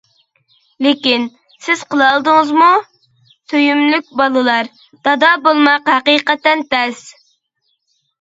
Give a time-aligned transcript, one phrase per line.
[0.83, 1.25] لېكىن،
[1.65, 2.69] سىز قىلالىدىڭىزمۇ؟
[3.51, 4.71] سۆيۈملۈك بالىلار،
[5.09, 7.05] دادا بولماق ھەقىقەتەن تەس.